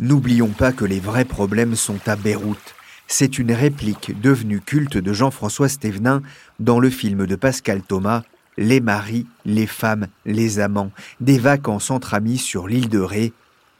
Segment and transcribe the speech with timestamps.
[0.00, 2.76] N'oublions pas que les vrais problèmes sont à Beyrouth.
[3.08, 6.22] C'est une réplique devenue culte de Jean-François Stévenin
[6.60, 8.22] dans le film de Pascal Thomas
[8.56, 13.32] Les maris, les femmes, les amants, des vacances entre amis sur l'île de Ré,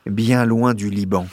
[0.06, 1.28] bien loin du Liban.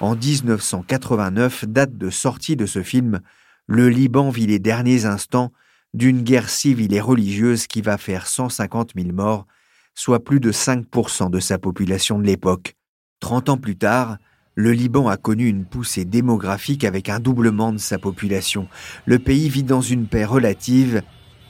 [0.00, 3.20] En 1989, date de sortie de ce film,
[3.68, 5.52] le Liban vit les derniers instants
[5.94, 9.46] d'une guerre civile et religieuse qui va faire 150 000 morts,
[9.94, 12.74] soit plus de 5% de sa population de l'époque.
[13.20, 14.16] Trente ans plus tard,
[14.54, 18.66] le Liban a connu une poussée démographique avec un doublement de sa population.
[19.04, 21.02] Le pays vit dans une paix relative,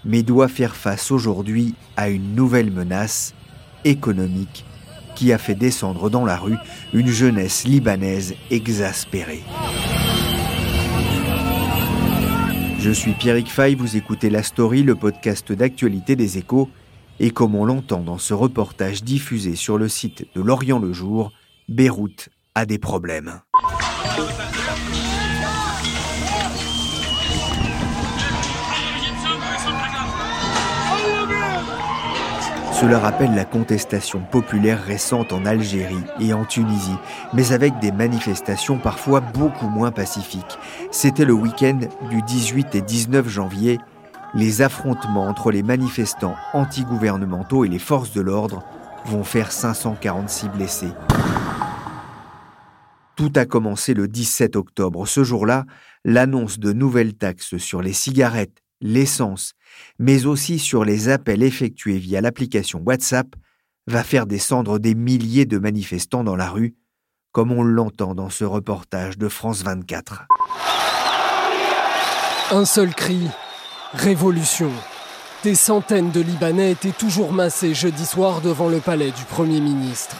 [0.04, 3.34] mais doit faire face aujourd'hui à une nouvelle menace
[3.84, 4.64] économique
[5.14, 6.56] qui a fait descendre dans la rue
[6.92, 9.42] une jeunesse libanaise exaspérée.
[12.78, 16.68] Je suis Pierrick Fay, vous écoutez La Story, le podcast d'actualité des échos,
[17.20, 21.32] et comme on l'entend dans ce reportage diffusé sur le site de Lorient le Jour,
[21.70, 23.42] Beyrouth a des problèmes.
[32.72, 36.96] Cela rappelle la contestation populaire récente en Algérie et en Tunisie,
[37.34, 40.58] mais avec des manifestations parfois beaucoup moins pacifiques.
[40.90, 41.78] C'était le week-end
[42.10, 43.78] du 18 et 19 janvier.
[44.34, 48.64] Les affrontements entre les manifestants antigouvernementaux et les forces de l'ordre
[49.04, 50.92] vont faire 546 blessés.
[53.20, 55.06] Tout a commencé le 17 octobre.
[55.06, 55.66] Ce jour-là,
[56.06, 59.52] l'annonce de nouvelles taxes sur les cigarettes, l'essence,
[59.98, 63.26] mais aussi sur les appels effectués via l'application WhatsApp
[63.86, 66.76] va faire descendre des milliers de manifestants dans la rue,
[67.30, 70.22] comme on l'entend dans ce reportage de France 24.
[72.52, 73.20] Un seul cri,
[73.92, 74.70] révolution.
[75.42, 80.16] Des centaines de Libanais étaient toujours massés jeudi soir devant le palais du Premier ministre.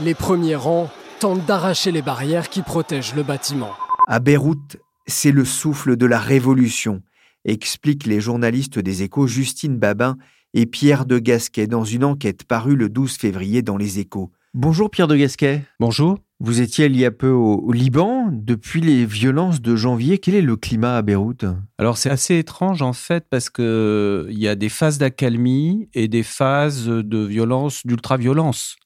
[0.00, 3.72] Les premiers rangs tente d'arracher les barrières qui protègent le bâtiment.
[4.06, 7.02] À Beyrouth, c'est le souffle de la révolution,
[7.44, 10.16] expliquent les journalistes des échos Justine Babin
[10.54, 14.30] et Pierre de Gasquet dans une enquête parue le 12 février dans les échos.
[14.54, 15.64] Bonjour Pierre de Gasquet.
[15.80, 16.18] Bonjour.
[16.40, 18.28] Vous étiez il y a peu au, Liban.
[18.30, 21.44] Depuis les violences de janvier, quel est le climat à Beyrouth?
[21.78, 26.06] Alors c'est assez étrange en fait parce que il y a des phases d'accalmie et
[26.06, 28.76] des phases de violence, d'ultra-violence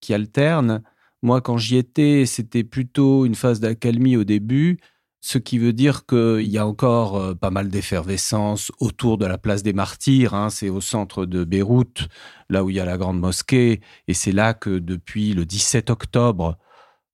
[0.00, 0.82] qui alternent.
[1.22, 4.78] Moi, quand j'y étais, c'était plutôt une phase d'accalmie au début,
[5.20, 9.38] ce qui veut dire qu'il y a encore euh, pas mal d'effervescence autour de la
[9.38, 10.34] place des martyrs.
[10.34, 10.50] Hein.
[10.50, 12.08] c'est au centre de Beyrouth,
[12.50, 13.80] là où il y a la grande mosquée.
[14.08, 16.58] Et c'est là que depuis le 17 octobre,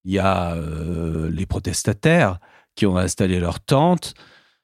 [0.04, 2.38] il y a euh, les protestataires
[2.76, 4.14] qui ont installé leur tente.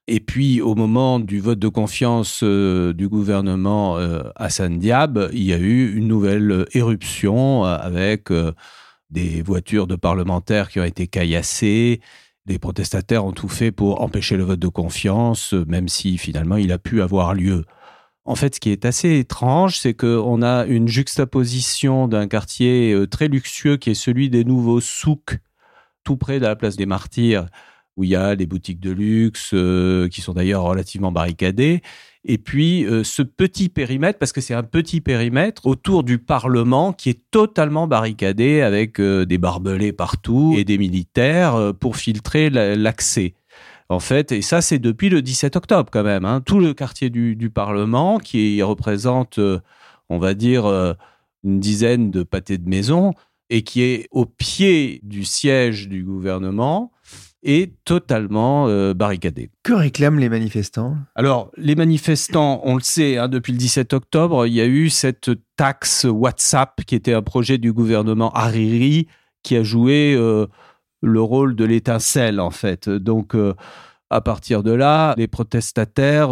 [0.06, 3.96] Et puis, au moment du vote de confiance euh, du gouvernement
[4.36, 8.30] Hassan Diab, il y a eu une nouvelle éruption avec
[9.10, 12.00] des voitures de parlementaires qui ont été caillassées.
[12.46, 16.72] Les protestataires ont tout fait pour empêcher le vote de confiance, même si finalement il
[16.72, 17.64] a pu avoir lieu.
[18.26, 23.06] En fait, ce qui est assez étrange, c'est qu'on a une juxtaposition d'un quartier euh,
[23.06, 25.36] très luxueux qui est celui des nouveaux souks,
[26.04, 27.46] tout près de la place des martyrs,
[27.96, 31.82] où il y a des boutiques de luxe euh, qui sont d'ailleurs relativement barricadées,
[32.24, 36.92] et puis euh, ce petit périmètre, parce que c'est un petit périmètre autour du Parlement
[36.92, 42.48] qui est totalement barricadé avec euh, des barbelés partout et des militaires euh, pour filtrer
[42.50, 43.34] l'accès.
[43.90, 46.40] En fait, et ça c'est depuis le 17 octobre quand même, hein.
[46.40, 49.38] tout le quartier du, du, Parlement qui représente,
[50.08, 50.64] on va dire,
[51.44, 53.12] une dizaine de pâtés de maison
[53.50, 56.93] et qui est au pied du siège du gouvernement
[57.44, 59.50] est totalement euh, barricadé.
[59.62, 60.96] Que réclament les manifestants?
[61.14, 64.88] Alors, les manifestants, on le sait, hein, depuis le 17 octobre, il y a eu
[64.88, 69.06] cette taxe WhatsApp qui était un projet du gouvernement Hariri
[69.42, 70.46] qui a joué euh,
[71.02, 72.88] le rôle de l'étincelle, en fait.
[72.88, 73.54] Donc, euh,
[74.08, 76.30] à partir de là, les protestataires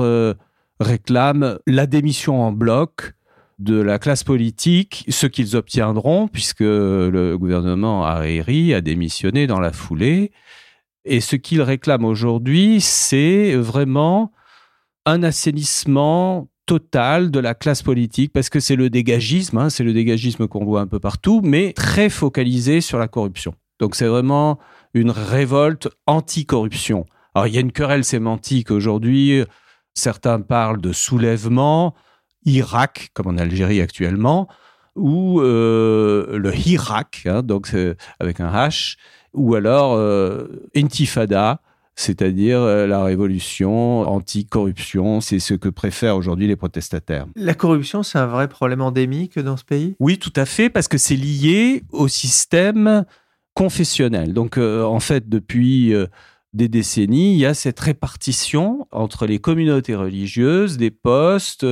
[0.79, 3.15] réclament la démission en bloc
[3.59, 9.73] de la classe politique, ce qu'ils obtiendront, puisque le gouvernement Hariri a démissionné dans la
[9.73, 10.33] foulée.
[11.05, 14.33] Et ce qu'ils réclament aujourd'hui, c'est vraiment
[15.05, 19.93] un assainissement totale de la classe politique, parce que c'est le dégagisme, hein, c'est le
[19.93, 23.55] dégagisme qu'on voit un peu partout, mais très focalisé sur la corruption.
[23.81, 24.59] Donc c'est vraiment
[24.95, 27.05] une révolte anti-corruption.
[27.35, 29.43] Alors il y a une querelle sémantique aujourd'hui,
[29.95, 31.95] certains parlent de soulèvement,
[32.45, 34.49] Irak, comme en Algérie actuellement,
[34.95, 37.75] ou euh, le Hirak, hein, donc
[38.21, 38.97] avec un H,
[39.35, 41.61] ou alors euh, Intifada,
[41.95, 45.21] c'est-à-dire euh, la révolution anti-corruption.
[45.21, 47.27] C'est ce que préfèrent aujourd'hui les protestataires.
[47.37, 49.95] La corruption, c'est un vrai problème endémique dans ce pays?
[50.01, 53.05] Oui, tout à fait, parce que c'est lié au système
[53.55, 54.33] confessionnel.
[54.33, 56.07] Donc, euh, en fait, depuis euh,
[56.55, 61.67] des décennies, il y a cette répartition entre les communautés religieuses des postes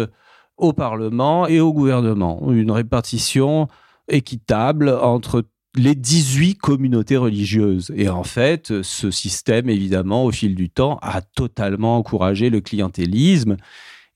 [0.57, 2.51] au Parlement et au gouvernement.
[2.51, 3.69] Une répartition
[4.09, 5.45] équitable entre
[5.77, 7.93] les 18 communautés religieuses.
[7.95, 13.57] Et en fait, ce système, évidemment, au fil du temps, a totalement encouragé le clientélisme.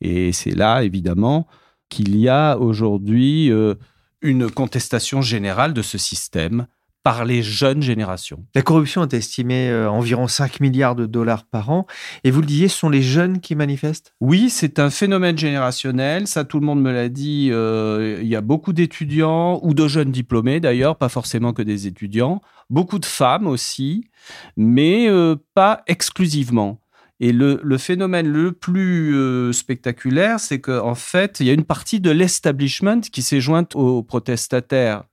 [0.00, 1.46] Et c'est là, évidemment,
[1.88, 3.74] qu'il y a aujourd'hui euh,
[4.20, 6.66] une contestation générale de ce système
[7.04, 8.46] par les jeunes générations.
[8.54, 11.86] La corruption est estimée à euh, environ 5 milliards de dollars par an.
[12.24, 14.14] Et vous le disiez, ce sont les jeunes qui manifestent?
[14.22, 16.26] Oui, c'est un phénomène générationnel.
[16.26, 17.50] Ça, tout le monde me l'a dit.
[17.52, 21.86] Euh, il y a beaucoup d'étudiants ou de jeunes diplômés d'ailleurs, pas forcément que des
[21.86, 22.40] étudiants.
[22.70, 24.08] Beaucoup de femmes aussi,
[24.56, 26.80] mais euh, pas exclusivement.
[27.20, 32.10] Et le, phénomène le plus spectaculaire, c'est qu'en fait, il y a une partie de
[32.10, 35.04] l'establishment qui s'est jointe aux protestataires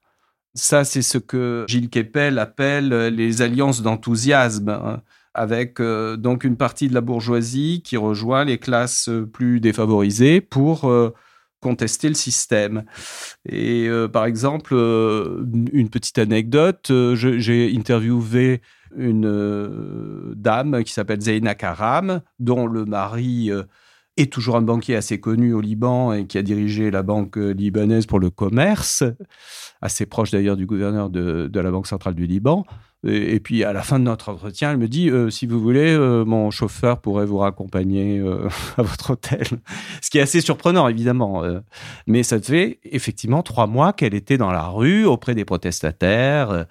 [0.53, 5.01] ça, c'est ce que Gilles Kepel appelle euh, les alliances d'enthousiasme, hein,
[5.33, 10.41] avec euh, donc une partie de la bourgeoisie qui rejoint les classes euh, plus défavorisées
[10.41, 10.91] pour
[11.61, 12.85] contester le système.
[13.47, 18.61] Et par exemple, une petite anecdote, j'ai interviewé
[18.97, 23.51] une dame qui s'appelle Zeina Karam, dont le mari
[24.27, 28.19] toujours un banquier assez connu au Liban et qui a dirigé la banque libanaise pour
[28.19, 29.03] le commerce,
[29.81, 32.65] assez proche d'ailleurs du gouverneur de, la Banque centrale du Liban.
[33.03, 35.91] Et, puis à la fin de notre entretien, elle me dit euh, si vous voulez,
[35.91, 38.47] euh, mon chauffeur pourrait vous raccompagner euh,
[38.77, 39.47] à votre hôtel.
[40.01, 41.43] Ce qui est assez surprenant évidemment,
[42.05, 46.67] mais ça fait effectivement trois mois qu'elle était dans la rue auprès des protestataires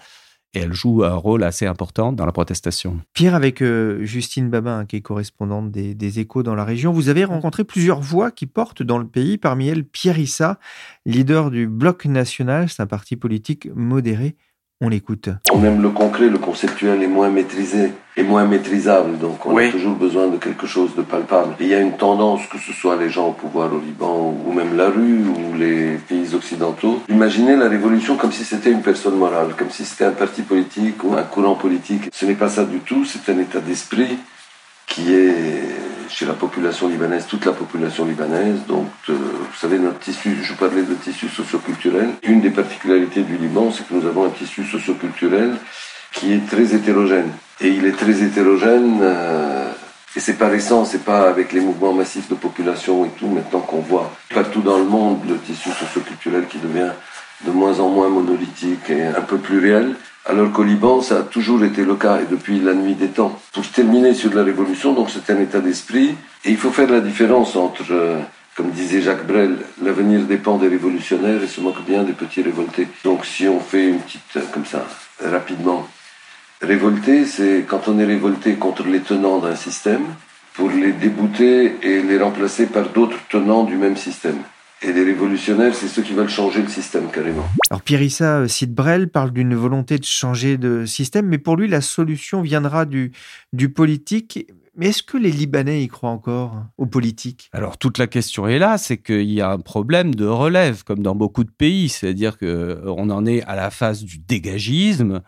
[0.54, 3.00] et elle joue un rôle assez important dans la protestation.
[3.14, 7.24] Pierre, avec euh, Justine Babin, qui est correspondante des, échos dans la région, vous avez
[7.24, 10.58] rencontré plusieurs voix qui portent dans le pays, parmi elles Pierre Issa,
[11.06, 14.36] leader du Bloc national, c'est un parti politique modéré.
[14.82, 15.28] On l'écoute.
[15.52, 19.68] On aime le concret, le conceptuel est moins maîtrisé et moins maîtrisable, donc on a
[19.68, 21.54] toujours besoin de quelque chose de palpable.
[21.60, 24.34] Et il y a une tendance, que ce soit les gens au pouvoir au Liban
[24.46, 28.80] ou même la rue ou les pays occidentaux, imaginer la révolution comme si c'était une
[28.80, 32.08] personne morale, comme si c'était un parti politique ou un courant politique.
[32.10, 34.16] Ce n'est pas ça du tout, c'est un état d'esprit
[34.86, 38.60] qui est chez la population libanaise, toute la population libanaise.
[38.68, 42.10] Donc, euh, vous savez, notre tissu, je parlais de tissu socioculturel.
[42.22, 45.54] Une des particularités du Liban, c'est que nous avons un tissu socioculturel
[46.12, 47.30] qui est très hétérogène.
[47.60, 49.70] Et il est très hétérogène, euh,
[50.16, 53.60] et c'est pas récent, c'est pas avec les mouvements massifs de population et tout, maintenant
[53.60, 56.90] qu'on voit partout dans le monde le tissu socioculturel qui devient
[57.46, 59.94] de moins en moins monolithique et un peu plus réel.
[60.26, 63.40] Alors qu'au Liban, ça a toujours été le cas, et depuis la nuit des temps.
[63.52, 66.14] Pour terminer sur la révolution, donc c'est un état d'esprit,
[66.44, 68.20] et il faut faire la différence entre, euh,
[68.54, 72.86] comme disait Jacques Brel, l'avenir dépend des révolutionnaires et se moque bien des petits révoltés.
[73.02, 74.86] Donc si on fait une petite, euh, comme ça,
[75.24, 75.88] rapidement,
[76.60, 80.04] révolter, c'est quand on est révolté contre les tenants d'un système,
[80.52, 84.38] pour les débouter et les remplacer par d'autres tenants du même système.
[84.82, 87.44] Et les révolutionnaires, c'est ceux qui veulent changer le système carrément.
[87.68, 91.68] Alors Pierissa euh, Sid Brel parle d'une volonté de changer de système, mais pour lui,
[91.68, 93.12] la solution viendra du,
[93.52, 94.46] du politique.
[94.76, 97.50] Mais est-ce que les Libanais y croient encore aux politiques?
[97.52, 101.02] Alors toute la question est là, c'est qu'il y a un problème de relève, comme
[101.02, 105.20] dans beaucoup de pays, c'est-à-dire qu'on en est à la phase du dégagisme,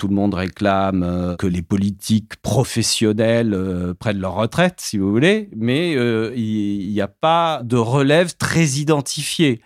[0.00, 5.10] tout le monde réclame euh, que les politiques professionnels euh, prennent leur retraite, si vous
[5.10, 9.60] voulez, mais euh, il n'y a pas de relève très identifiée.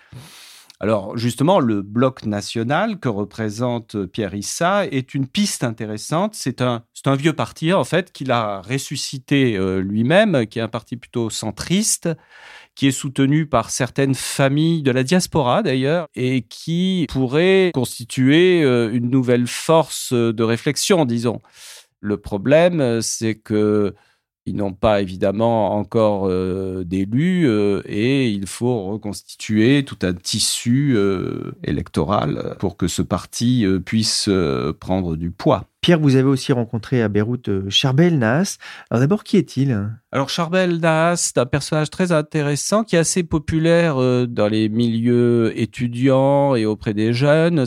[0.80, 6.34] Alors justement, le bloc national que représente Pierre Issa est une piste intéressante.
[6.34, 6.82] C'est un,
[7.16, 12.08] vieux parti en fait qu'il a ressuscité lui-même, qui est un parti plutôt centriste
[12.74, 18.90] qui est soutenu par certaines familles de la diaspora d'ailleurs, et qui pourrait constituer euh,
[18.92, 21.40] une nouvelle force de réflexion, disons.
[22.00, 23.94] Le problème, c'est que
[24.46, 30.92] Ils n'ont pas évidemment encore euh, d'élus euh, et il faut reconstituer tout un tissu
[30.96, 34.28] euh, électoral pour que ce parti puisse
[34.80, 35.64] prendre du poids.
[35.80, 38.58] Pierre, vous avez aussi rencontré à Beyrouth Charbel Nas.
[38.90, 39.90] Alors d'abord, qui est-il?
[40.12, 43.96] Alors Charbel Nas, c'est un personnage très intéressant qui est assez populaire
[44.26, 47.64] dans les milieux étudiants et auprès des jeunes.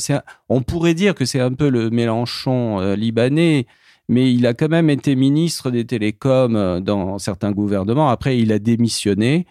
[0.50, 3.66] on pourrait dire que c'est un peu le Mélenchon libanais
[4.08, 8.10] mais il a quand même été ministre des télécoms euh, dans certains gouvernements.
[8.10, 9.46] Après, il a démissionné.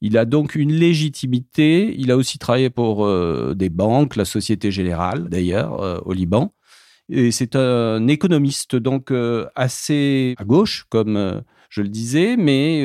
[0.00, 1.94] Il a donc une légitimité.
[1.98, 6.52] Il a aussi travaillé pour euh, des banques, la Société Générale d'ailleurs, euh, au Liban.
[7.08, 9.12] Et c'est un économiste donc
[9.54, 12.82] assez à gauche, comme je le disais, mais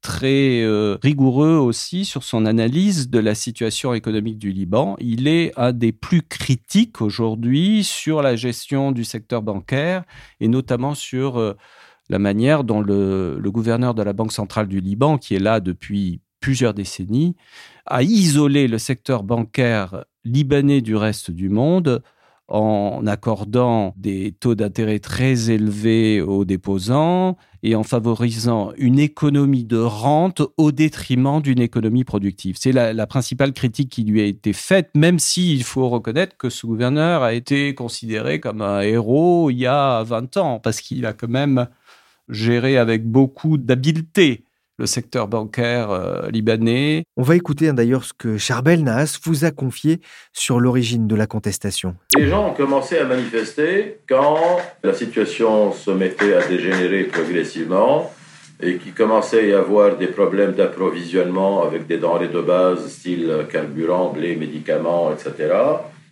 [0.00, 4.96] très euh, rigoureux aussi sur son analyse de la situation économique du Liban.
[5.00, 10.04] Il est un des plus critiques aujourd'hui sur la gestion du secteur bancaire
[10.40, 11.56] et notamment sur euh,
[12.08, 15.60] la manière dont le, le, gouverneur de la Banque centrale du Liban, qui est là
[15.60, 17.36] depuis plusieurs décennies,
[17.86, 22.02] a isolé le secteur bancaire libanais du reste du monde
[22.48, 29.76] en accordant des taux d'intérêt très élevés aux déposants et en favorisant une économie de
[29.76, 32.56] rente au détriment d'une économie productive.
[32.58, 36.66] C'est la, principale critique qui lui a été faite, même s'il faut reconnaître que ce
[36.66, 41.12] gouverneur a été considéré comme un héros il y a 20 ans, parce qu'il a
[41.12, 41.68] quand même
[42.28, 44.44] géré avec beaucoup d'habileté
[44.78, 47.04] le secteur bancaire euh, libanais.
[47.16, 50.00] On va écouter hein, d'ailleurs ce que Charbel Naas vous a confié
[50.32, 51.96] sur l'origine de la contestation.
[52.16, 54.38] Les gens ont commencé à manifester quand
[54.82, 58.12] la situation se mettait à dégénérer progressivement
[58.60, 63.46] et qu'il commençait à y avoir des problèmes d'approvisionnement avec des denrées de base, style
[63.50, 65.54] carburant, blé, médicaments, etc.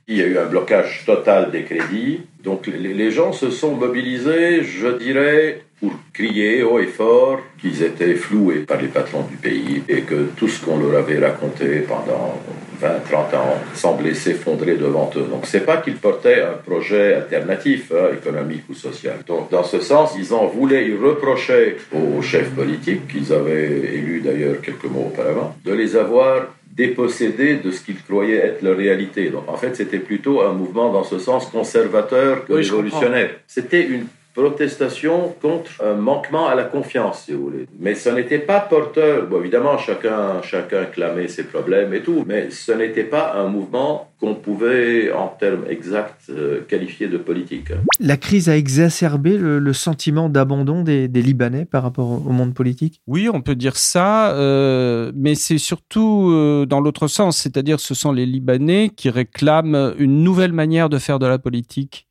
[0.08, 2.20] Il y a eu un blocage total des crédits.
[2.44, 8.14] Donc les gens se sont mobilisés, je dirais, pour crier haut et fort qu'ils étaient
[8.14, 12.40] floués par les patrons du pays et que tout ce qu'on leur avait raconté pendant
[12.80, 15.26] 20, 30 ans semblait s'effondrer devant eux.
[15.28, 19.16] Donc c'est pas qu'ils portaient un projet alternatif, hein, économique ou social.
[19.26, 24.20] Donc dans ce sens, ils en voulaient, ils reprochaient aux chefs politiques, qu'ils avaient élus
[24.20, 29.30] d'ailleurs quelques mois auparavant, de les avoir dépossédés de ce qu'ils croyaient être leur réalité.
[29.30, 33.30] Donc en fait, c'était plutôt un mouvement dans ce sens conservateur que révolutionnaire.
[33.46, 34.06] C'était une
[34.36, 37.66] protestation contre un manquement à la confiance, si vous voulez.
[37.80, 39.26] Mais ce n'était pas porteur.
[39.26, 44.12] Bon, évidemment, chacun, chacun clamait ses problèmes et tout, mais ce n'était pas un mouvement
[44.20, 47.68] qu'on pouvait, en termes exacts, euh, qualifier de politique.
[47.98, 53.00] La crise a exacerbé le, sentiment d'abandon des, Libanais par rapport au monde politique?
[53.06, 57.94] Oui, on peut dire ça, euh, mais c'est surtout euh, dans l'autre sens, c'est-à-dire ce
[57.94, 62.06] sont les Libanais qui réclament une nouvelle manière de faire de la politique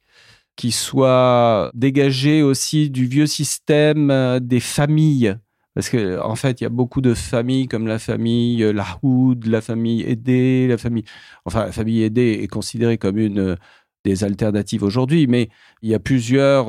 [0.56, 5.36] qui soit dégagé aussi du vieux système euh, des familles.
[5.74, 9.46] Parce que en fait, il y a beaucoup de familles comme la famille euh, Lahoud,
[9.46, 11.04] la famille Aidé, la famille.
[11.44, 13.56] Enfin, la famille Aidé est considérée comme une euh,
[14.06, 15.50] des alternatives aujourd'hui, mais
[15.82, 16.68] il y a plusieurs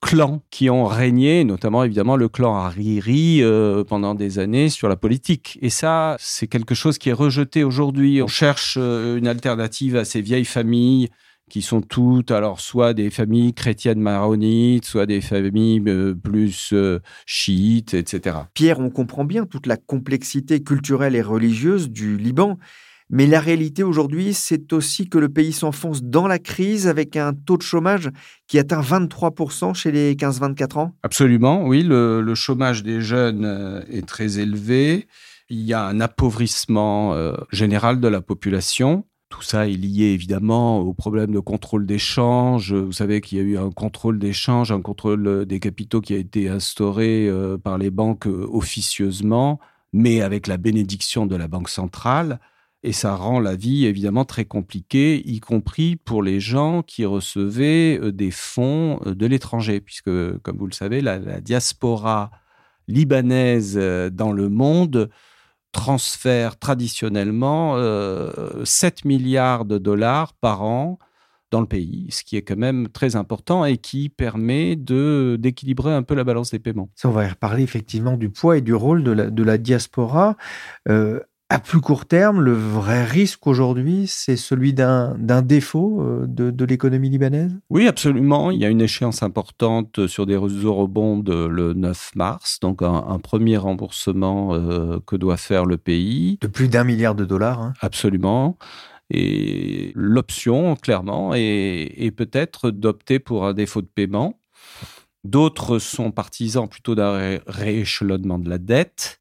[0.00, 3.42] clans qui ont régné, notamment évidemment le clan Hariri
[3.86, 5.58] pendant des années sur la politique.
[5.60, 8.22] Et ça, c'est quelque chose qui est rejeté aujourd'hui.
[8.22, 11.10] On cherche une alternative à ces vieilles familles
[11.50, 17.00] qui sont toutes, alors soit des familles chrétiennes maronites, soit des familles euh, plus euh,
[17.26, 18.36] chiites, etc.
[18.54, 22.56] Pierre, on comprend bien toute la complexité culturelle et religieuse du Liban,
[23.10, 27.34] mais la réalité aujourd'hui, c'est aussi que le pays s'enfonce dans la crise avec un
[27.34, 28.08] taux de chômage
[28.46, 30.94] qui atteint 23% chez les 15-24 ans.
[31.02, 35.08] Absolument, oui, le, chômage des jeunes euh, est très élevé.
[35.48, 37.12] Il y a un appauvrissement
[37.50, 39.04] général de la population.
[39.30, 42.74] Tout ça est lié évidemment au problème de contrôle d'échange.
[42.74, 46.14] Vous savez qu'il y a eu un contrôle d'échange, un contrôle euh, des capitaux qui
[46.14, 49.60] a été instauré euh, par les banques euh, officieusement,
[49.92, 52.40] mais avec la bénédiction de la Banque centrale.
[52.82, 58.00] Et ça rend la vie évidemment très compliquée, y compris pour les gens qui recevaient
[58.12, 62.30] des fonds de l'étranger, puisque, comme vous le savez, la, la diaspora
[62.88, 65.10] libanaise dans le monde
[65.72, 70.98] transfère traditionnellement 7 euh, milliards de dollars par an
[71.50, 76.02] dans le pays, ce qui est quand même très important et qui permet d'équilibrer un
[76.02, 76.90] peu la balance des paiements.
[76.94, 80.36] Ça, on va reparler effectivement du poids et du rôle de la, de la diaspora.
[80.88, 86.64] Euh, à plus court terme, le vrai risque aujourd'hui, c'est celui d'un défaut euh, de,
[86.64, 87.52] l'économie libanaise?
[87.68, 88.50] Oui, absolument.
[88.52, 93.56] Il y a une échéance importante sur des eurobonds le 9 mars, donc un, premier
[93.56, 96.38] remboursement euh, que doit faire le pays.
[96.40, 97.60] De plus d'un milliard de dollars.
[97.60, 97.72] Hein.
[97.80, 98.56] Absolument.
[99.10, 104.40] Et l'option, clairement, est peut-être d'opter pour un défaut de paiement
[105.24, 109.19] D'autres sont partisans plutôt d'un rééchelonnement de la dette.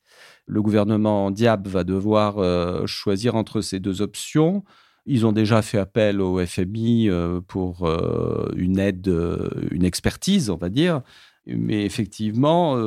[0.50, 4.63] Le gouvernement Diab va devoir euh, choisir entre ces deux options.
[5.06, 9.13] Ils ont déjà fait appel au FMI euh, pour euh, une aide,
[9.70, 11.01] une expertise, on va dire.
[11.46, 12.77] Mais effectivement,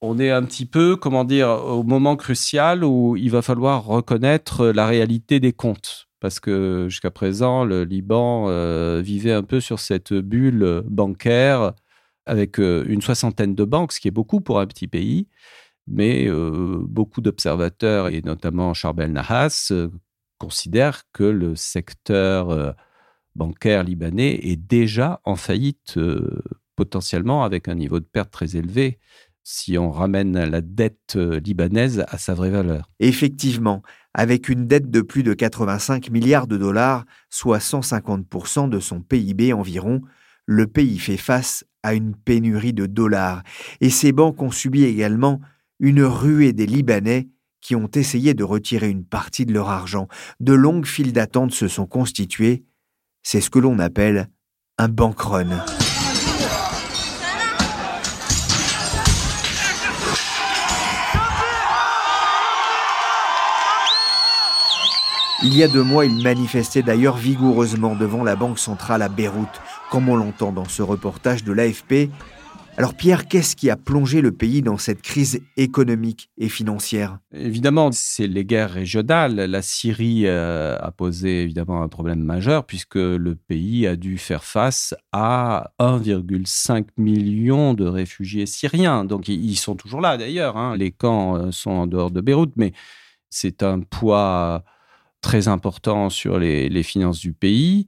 [0.00, 4.66] on est un petit peu, comment dire, au moment crucial où il va falloir reconnaître
[4.66, 6.08] la réalité des comptes.
[6.18, 8.46] Parce que jusqu'à présent, le Liban
[9.00, 11.72] vivait un peu sur cette bulle bancaire
[12.26, 15.28] avec une soixantaine de banques, ce qui est beaucoup pour un petit pays.
[15.86, 19.88] Mais euh, beaucoup d'observateurs, et notamment Charbel Nahas, euh,
[20.38, 22.74] considèrent que le secteur
[23.36, 25.96] bancaire libanais est déjà en faillite
[26.74, 28.98] potentiellement avec un niveau de perte très élevé
[29.44, 32.90] si on ramène la dette libanaise à sa vraie valeur.
[32.98, 33.82] Effectivement,
[34.14, 39.52] avec une dette de plus de 85 milliards de dollars, soit 150% de son PIB
[39.52, 40.02] environ,
[40.46, 43.42] le pays fait face à une pénurie de dollars
[43.80, 45.40] et ces banques ont subi également
[45.82, 47.28] une ruée des Libanais
[47.60, 50.06] qui ont essayé de retirer une partie de leur argent.
[50.40, 52.64] De longues files d'attente se sont constituées.
[53.22, 54.28] C'est ce que l'on appelle
[54.78, 55.64] un bank run.
[65.44, 69.60] Il y a deux mois, il manifestait d'ailleurs vigoureusement devant la Banque centrale à Beyrouth
[69.92, 72.08] comme on l'entend dans ce reportage de l'AFP.
[72.78, 77.18] Alors Pierre, qu'est-ce qui a plongé le pays dans cette crise économique et financière?
[77.34, 79.34] Évidemment, c'est les guerres régionales.
[79.34, 84.42] La Syrie euh, a posé évidemment un problème majeur puisque le pays a dû faire
[84.42, 89.04] face à 1,5 million de réfugiés syriens.
[89.04, 90.56] Donc ils sont toujours là d'ailleurs.
[90.56, 90.74] Hein.
[90.74, 92.72] Les camps euh, sont en dehors de Beyrouth, mais
[93.28, 94.64] c'est un poids
[95.20, 97.86] très important sur les finances du pays.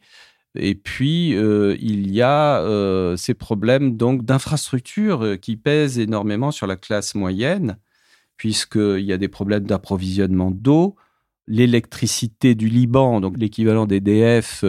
[0.56, 6.52] Et puis, euh, il y a euh, ces problèmes donc d'infrastructure euh, qui pèsent énormément
[6.52, 7.78] sur la classe moyenne,
[8.36, 10.94] puisqu'il y a des problèmes d'approvisionnement d'eau.
[11.48, 14.64] L'électricité du Liban, donc l'équivalent d'EDF,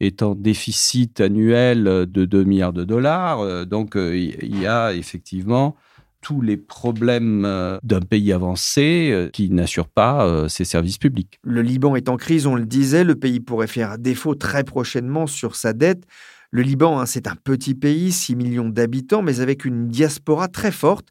[0.00, 3.66] est en déficit annuel de 2 milliards de dollars.
[3.66, 5.74] Donc, il y a effectivement
[6.20, 11.38] tous les problèmes euh, d'un pays avancé euh, qui n'assure pas euh, ses services publics.
[11.42, 15.26] Le Liban est en crise, on le disait, le pays pourrait faire défaut très prochainement
[15.26, 16.04] sur sa dette.
[16.50, 20.72] Le Liban, hein, c'est un petit pays, 6 millions d'habitants, mais avec une diaspora très
[20.72, 21.08] forte.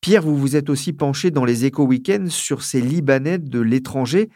[0.00, 4.28] Pierre, vous vous êtes aussi penché dans les éco-weekends sur ces Libanais de l'étranger.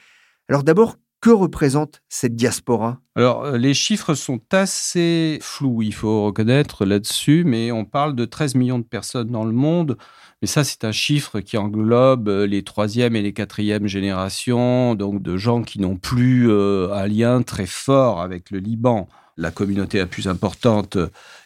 [0.48, 3.00] Alors d'abord, que représente cette diaspora?
[3.16, 8.54] Alors, les chiffres sont assez flous, il faut reconnaître là-dessus, mais on parle de 13
[8.54, 9.98] millions de personnes dans le monde.
[10.40, 15.36] Mais ça, c'est un chiffre qui englobe les troisième et les quatrième générations, donc de
[15.36, 19.08] gens qui n'ont plus euh, un lien très fort avec le Liban.
[19.36, 20.96] La communauté la plus importante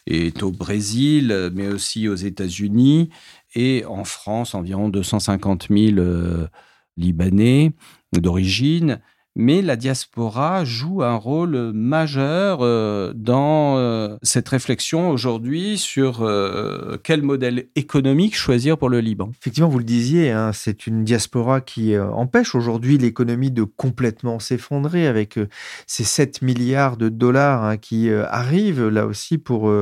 [0.06, 3.08] est au Brésil, mais aussi aux États-Unis
[3.54, 6.48] et en France, environ 250 000 euh,
[6.98, 7.72] Libanais
[8.12, 9.00] d'origine
[9.40, 16.98] mais la diaspora joue un rôle majeur euh, dans euh, cette réflexion aujourd'hui sur euh,
[17.02, 19.30] quel modèle économique choisir pour le Liban.
[19.40, 25.06] Effectivement, vous le disiez, hein, c'est une diaspora qui empêche aujourd'hui l'économie de complètement s'effondrer
[25.06, 25.38] avec
[25.86, 29.72] ces 7 milliards de dollars hein, qui arrivent là aussi pour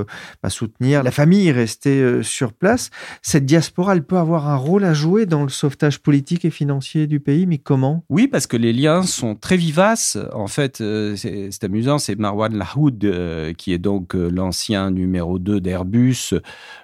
[0.43, 2.91] bah, soutenir la famille restée sur place.
[3.23, 7.09] Cette diaspora, elle peut avoir un rôle à jouer dans le sauvetage politique et financier
[7.09, 8.05] du pays, mais comment?
[8.09, 10.19] Oui, parce que les liens sont très vivace.
[10.33, 15.39] En fait, euh, c'est amusant, c'est Marwan Lahoud, euh, qui est donc euh, l'ancien numéro
[15.39, 16.35] 2 d'Airbus,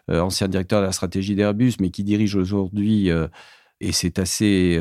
[0.08, 3.10] ancien directeur de la stratégie d'Airbus, mais qui dirige aujourd'hui,
[3.80, 4.80] et c'est assez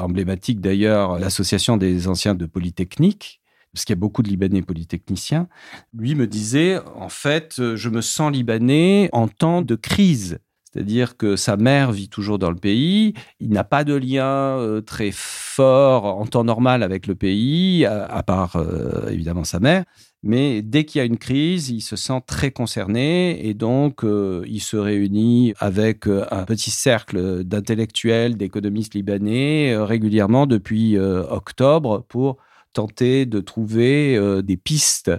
[0.00, 3.40] emblématique d'ailleurs, l'association des anciens de Polytechnique,
[3.72, 5.48] parce qu'il y a beaucoup de Libanais polytechniciens,
[5.96, 10.38] lui me disait, en fait, je me sens libanais en temps de crise.
[10.74, 14.80] C'est-à-dire que sa mère vit toujours dans le pays, il n'a pas de lien euh,
[14.80, 19.84] très fort en temps normal avec le pays, à, part euh, évidemment sa mère.
[20.24, 24.42] Mais dès qu'il y a une crise, il se sent très concerné et donc euh,
[24.48, 32.38] il se réunit avec un petit cercle d'intellectuels, d'économistes libanais régulièrement depuis octobre pour
[32.74, 35.10] tenter de trouver euh, des pistes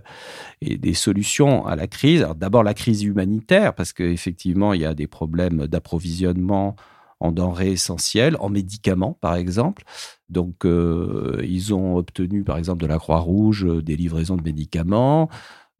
[0.61, 2.27] et des solutions à la crise.
[2.35, 6.75] D'abord la crise humanitaire, parce qu'effectivement, il y a des problèmes d'approvisionnement
[7.19, 9.83] en denrées essentielles, en médicaments par exemple.
[10.29, 15.29] Donc, euh, ils ont obtenu par exemple de la Croix-Rouge euh, des livraisons de médicaments.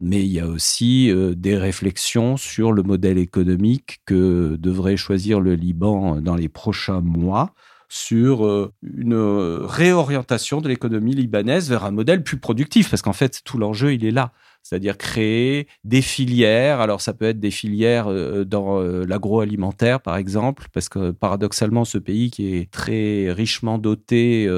[0.01, 5.55] Mais il y a aussi des réflexions sur le modèle économique que devrait choisir le
[5.55, 7.53] Liban dans les prochains mois
[7.95, 13.41] sur euh, une réorientation de l'économie libanaise vers un modèle plus productif, parce qu'en fait,
[13.45, 14.34] tout l'enjeu, il est là.
[14.63, 16.81] C'est-à-dire créer des filières.
[16.81, 18.08] Alors, ça peut être des filières
[18.45, 24.49] dans l'agroalimentaire, par exemple, parce que paradoxalement, ce pays qui est très richement doté,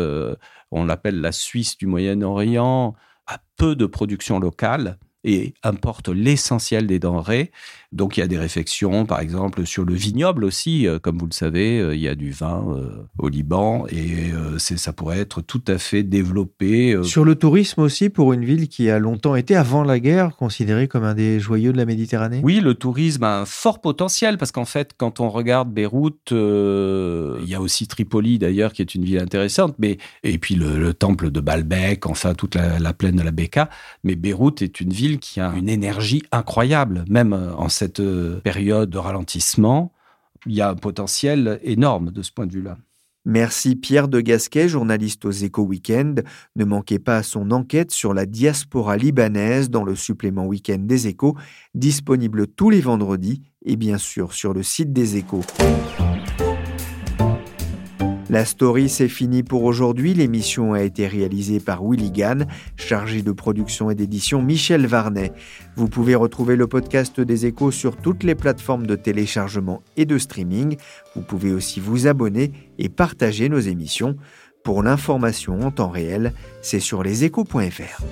[0.72, 2.96] on l'appelle la Suisse du Moyen-Orient,
[3.28, 7.52] a peu de production locale et importe l'essentiel des denrées.
[7.94, 10.88] Donc il y a des réflexions, par exemple, sur le vignoble aussi.
[10.88, 14.32] Euh, comme vous le savez, euh, il y a du vin euh, au Liban et
[14.58, 16.98] ça pourrait être tout à fait développé.
[17.04, 20.88] Sur le tourisme aussi, pour une ville qui a longtemps été, avant la guerre, considérée
[20.88, 22.42] comme un des joyaux de la Méditerranée?
[22.44, 27.50] Oui, le tourisme a un fort potentiel parce qu'en fait, quand on regarde Beyrouth, il
[27.50, 31.32] y a aussi Tripoli d'ailleurs, qui est une ville intéressante, mais et puis le, temple
[31.32, 33.70] de Baalbek, enfin toute la, la plaine de la Beka.
[34.04, 38.90] Mais Beyrouth est une ville qui a une énergie incroyable, même en cette euh, période
[38.90, 39.94] de ralentissement,
[40.46, 42.78] il y a un potentiel énorme de ce point de vue-là.
[43.26, 46.24] Merci Pierre de Gasquet, journaliste aux Échos Weekend.
[46.56, 51.36] Ne manquez pas son enquête sur la diaspora libanaise dans le supplément Week-end des Échos,
[51.76, 55.44] disponible tous les vendredis et bien sûr sur le site des Échos.
[58.30, 60.14] La story, c'est fini pour aujourd'hui.
[60.14, 65.32] L'émission a été réalisée par Willy Gann, chargé de production et d'édition Michel Varnet.
[65.78, 70.18] Vous pouvez retrouver le podcast des échos sur toutes les plateformes de téléchargement et de
[70.18, 70.76] streaming.
[71.16, 74.18] Vous pouvez aussi vous abonner et partager nos émissions.
[74.62, 78.04] Pour l'information en temps réel, c'est sur leséchos.fr.